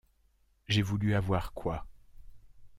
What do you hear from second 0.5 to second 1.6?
J’ai voulu avoir